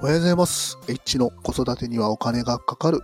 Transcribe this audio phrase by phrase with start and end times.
[0.00, 0.78] おはようございます。
[0.86, 3.00] H の子育てにはお金がかかる。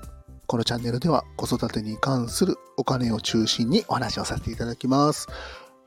[0.46, 5.27] このチャンネルでは子育てに関するお金を中心にお話をさせていただきます。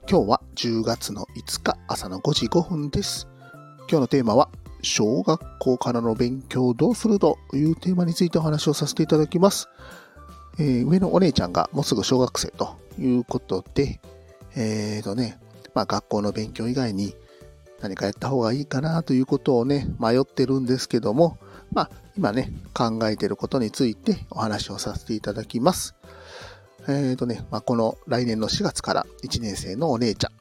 [0.09, 3.25] 今日は10月の5日朝の5時5分です。
[3.89, 4.49] 今日のテーマは
[4.81, 9.69] 小学校からの勉強どうするというテーマについてお話をさせていただきます。
[10.59, 14.01] えー上のお姉ちゃんがもうすぐ小学生ということで、
[14.57, 15.39] えーとね、
[15.73, 17.15] まあ学校の勉強以外に
[17.81, 21.37] 何かやった方がいいかなということをね、迷ってるんですけども、
[21.71, 25.95] まあ、今ね、考えてることについてお話をさせていただきます。
[26.89, 30.31] えーとね、まあ、この来年の4月から1年生のお姉ちゃん。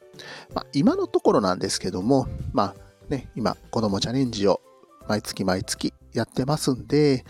[0.53, 2.75] まあ、今のところなんですけども、まあ、
[3.09, 4.61] ね、今、子供チャレンジを
[5.07, 7.25] 毎月毎月やってますんで、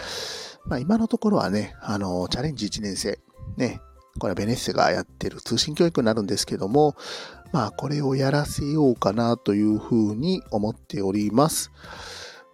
[0.65, 3.19] まあ、今のところはね、あの、チャレンジ1年生、
[3.57, 3.81] ね、
[4.19, 6.95] これはベネッセがやってる通信教育になるんですけども、
[7.51, 11.71] まあ、これをやらせようかなというふうに思っております。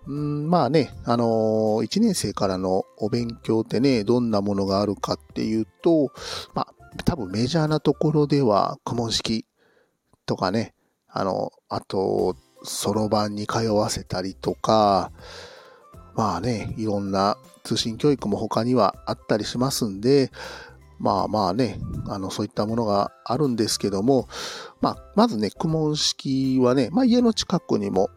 [0.06, 6.12] うんまあね、あのー、1年生からのお勉強ってね、どんなものがあるかっていうと、
[6.54, 6.74] まあ、
[7.06, 9.46] 多分メジャーなところでは、公文式
[10.26, 10.74] とかね、
[11.08, 15.12] あの、あと、そろばんに通わせたりとか、
[16.16, 20.32] まあね、いろんな通信教育も他にはあったりしますんで、
[21.00, 24.28] まあまあね、あの、そういったものがあるんですけども、
[24.82, 28.10] まあ、まずね、公文式はね、まあ家の近くにも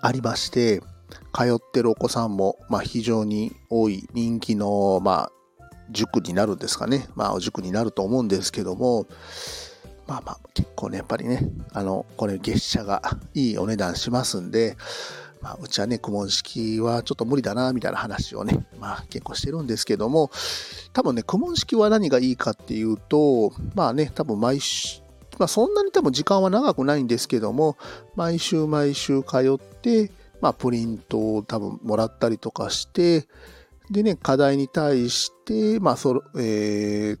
[0.00, 0.80] ありまして、
[1.32, 5.32] 通ってるお子さんも、まあ非常に多い人気の、まあ、
[5.90, 7.08] 塾になるんですかね。
[7.14, 9.06] まあ、塾になると思うんですけども、
[10.06, 13.02] まあまあ、結構ね、やっぱりね、あの、これ月謝が
[13.34, 14.76] いいお値段しますんで、
[15.40, 20.30] まあ、うちはね、公文式はちょっと無理だな、みたいな話をね、まあ結構してるんですけども、
[20.92, 25.00] 多分ね、公文式は何がいいかっていうと、まあね、多分毎週、
[25.38, 27.76] まあそんなに多分時間は長くないんですけども、
[28.14, 33.26] 毎週毎週通って、まあプリントを多分もらったりとかして、
[33.90, 37.16] でね、課題に対して、まあその、え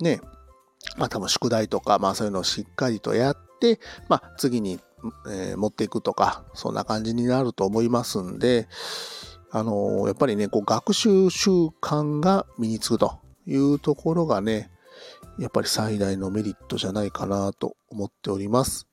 [0.00, 0.20] ー、ね、
[0.96, 4.78] まあ多分宿題とか、まあそういうのをしっかりとやって、まあ次に、
[5.28, 8.68] えー持っていくとか、そんな感じになると思いますんで、
[9.50, 14.70] あのーやっぱりね、こう学習習慣が身につくというところがね、
[15.38, 18.86] やっぱり最大のメリットじゃないかなと思っております。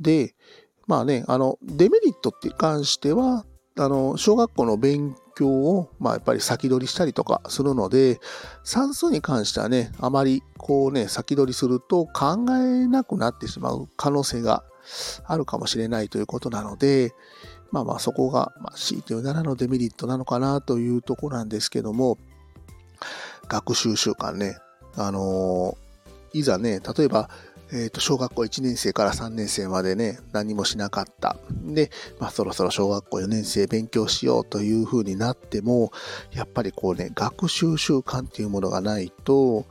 [0.00, 0.34] で、
[0.86, 3.44] まあね、あの、デメリットって関しては、
[3.78, 8.20] あの、小学校の勉強を、まあやっぱり先取りしたりとかするので、
[8.64, 14.64] 算数に関してはね、あまりこうね、先取りすると考えなくなってしまう可能性が
[15.24, 17.14] あるかもしれないということなので、
[17.72, 22.18] まあまあそこが、まあ、強いて言うならのデメリットなのかなというとこなんですけども、
[23.48, 24.58] 学習習慣ね、
[24.96, 25.76] あの
[26.32, 27.30] いざね、例えば、
[27.72, 31.36] えっ、と、小学校1年生から3年生までね、何もしなかった。
[31.50, 35.90] で、まあそろそろ小学校4年生勉強しようという風になっても、
[36.32, 39.66] やっぱりこうね、学習習慣っていうものがないと、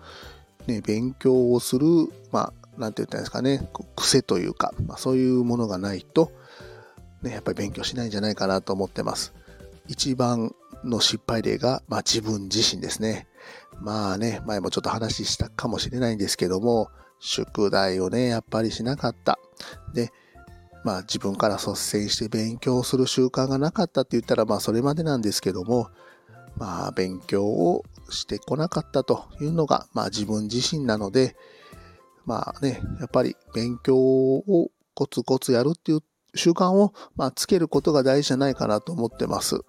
[0.67, 1.85] ね、勉強をする、
[2.31, 6.31] まあ、なんて言ったんですかね、癖というか、まあそういうものがないと、
[7.21, 9.33] ね、やっぱり勉強しないんじゃないかなと思ってます。
[9.87, 10.53] 一番
[10.83, 13.27] の失敗例が、まあ自分自身ですね。
[13.79, 19.39] まあね、前もちょっと話したかもしれないんですけども、宿題をね、やっぱりしなかった。
[19.93, 20.11] で、
[20.83, 25.89] まあ自分から率先して勉強する習慣がなかったって言ったら、まあそれまでなんですけども、
[26.57, 31.35] まあ勉強をしてこなかったというのが、まあ自分自身なので、
[32.25, 36.01] まあね、やっぱり勉強をコツコツやるっていう
[36.35, 39.61] 習慣を、まあ、つけることが大事じゃないかなと思ってます。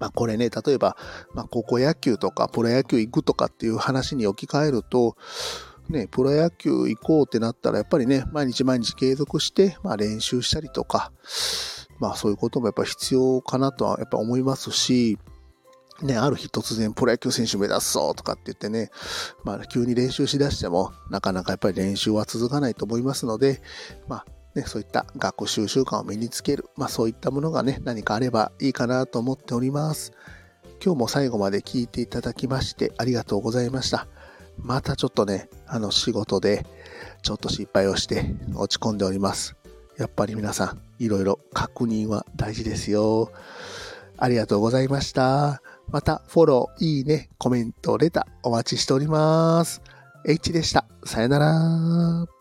[0.00, 0.96] まあ、これね、例えば、
[1.34, 5.16] まあ、高校野球とかプロ野球行くとかっていう話に置き換えると、
[5.88, 11.12] ね、プロ野球行こうってなったら、やっぱりね、毎日毎日継続して、まあ、練習したりとか、
[11.98, 15.18] まあ、そういうこともやっぱ必要かなとはやっぱ思いますし、
[16.02, 18.90] ね、ある日突然プロ野球選手目指すぞとかって言ってね、
[19.44, 23.60] まあ、急に練習しだしても、なかなかやっぱり練習は続かないと思いますので、
[24.06, 30.12] まあ、ね、そういった学習習慣を身につける、まあ、そういったものがね、何かあればいいかなと思っております。
[30.84, 34.06] 今日も最後まで聞いていただきましてありがとうございました。
[34.56, 36.64] またちょっとね、あの仕事で
[37.22, 39.56] ちょっと失敗をして落ち込んでおります。
[39.96, 43.32] やっぱり皆さん、いろいろ確認は大事ですよ。
[44.16, 45.62] ありがとうございました。
[45.90, 49.82] またフォロー、いいね、コメント、レターお待ちしております。
[50.26, 50.84] H でした。
[51.04, 52.37] さよなら。